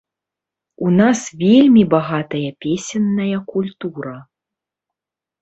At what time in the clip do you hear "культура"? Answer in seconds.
3.53-4.17